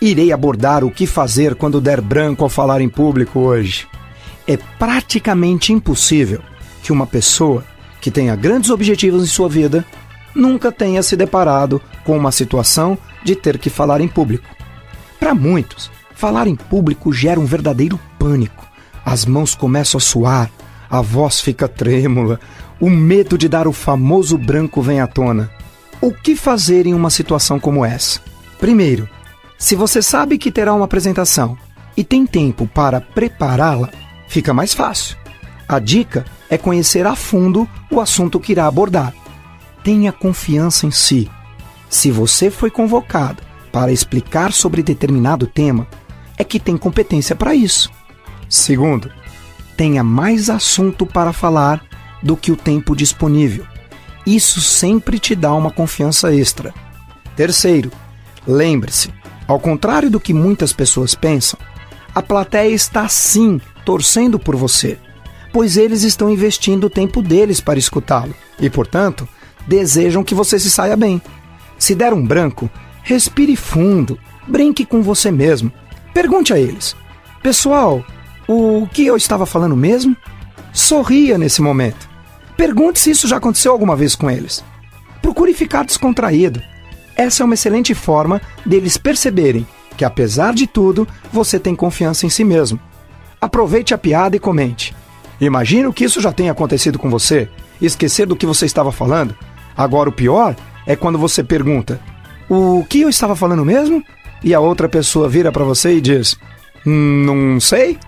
[0.00, 3.86] Irei abordar o que fazer quando der branco ao falar em público hoje.
[4.46, 6.40] É praticamente impossível
[6.82, 7.64] que uma pessoa
[8.00, 9.84] que tenha grandes objetivos em sua vida
[10.34, 14.48] nunca tenha se deparado com uma situação de ter que falar em público.
[15.18, 18.66] Para muitos, falar em público gera um verdadeiro pânico.
[19.04, 20.50] As mãos começam a suar,
[20.88, 22.40] a voz fica trêmula,
[22.80, 25.50] o medo de dar o famoso branco vem à tona.
[26.00, 28.20] O que fazer em uma situação como essa?
[28.58, 29.06] Primeiro,
[29.60, 31.56] se você sabe que terá uma apresentação
[31.94, 33.90] e tem tempo para prepará-la,
[34.26, 35.18] fica mais fácil.
[35.68, 39.12] A dica é conhecer a fundo o assunto que irá abordar.
[39.84, 41.30] Tenha confiança em si.
[41.90, 45.86] Se você foi convocado para explicar sobre determinado tema,
[46.38, 47.90] é que tem competência para isso.
[48.48, 49.12] Segundo,
[49.76, 51.84] tenha mais assunto para falar
[52.22, 53.66] do que o tempo disponível.
[54.26, 56.72] Isso sempre te dá uma confiança extra.
[57.36, 57.92] Terceiro,
[58.46, 59.19] lembre-se,
[59.50, 61.58] ao contrário do que muitas pessoas pensam,
[62.14, 64.96] a plateia está sim torcendo por você,
[65.52, 69.28] pois eles estão investindo o tempo deles para escutá-lo e, portanto,
[69.66, 71.20] desejam que você se saia bem.
[71.76, 72.70] Se der um branco,
[73.02, 75.72] respire fundo, brinque com você mesmo.
[76.14, 76.94] Pergunte a eles:
[77.42, 78.04] Pessoal,
[78.46, 80.16] o que eu estava falando mesmo?
[80.72, 82.08] Sorria nesse momento.
[82.56, 84.62] Pergunte se isso já aconteceu alguma vez com eles.
[85.20, 86.62] Procure ficar descontraído.
[87.20, 92.30] Essa é uma excelente forma deles perceberem que, apesar de tudo, você tem confiança em
[92.30, 92.80] si mesmo.
[93.38, 94.96] Aproveite a piada e comente.
[95.38, 97.46] Imagino que isso já tenha acontecido com você.
[97.78, 99.36] Esquecer do que você estava falando.
[99.76, 102.00] Agora, o pior é quando você pergunta:
[102.48, 104.02] O que eu estava falando mesmo?
[104.42, 106.38] E a outra pessoa vira para você e diz:
[106.86, 107.98] Não sei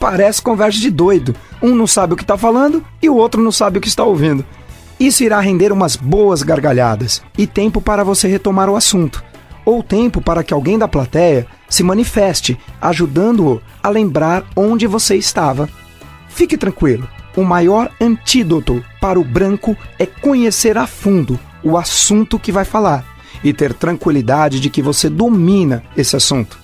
[0.00, 1.36] parece conversa de doido.
[1.62, 4.04] Um não sabe o que está falando e o outro não sabe o que está
[4.04, 4.42] ouvindo.
[4.98, 9.22] Isso irá render umas boas gargalhadas e tempo para você retomar o assunto,
[9.64, 15.68] ou tempo para que alguém da plateia se manifeste, ajudando-o a lembrar onde você estava.
[16.28, 22.52] Fique tranquilo, o maior antídoto para o branco é conhecer a fundo o assunto que
[22.52, 23.04] vai falar
[23.42, 26.63] e ter tranquilidade de que você domina esse assunto.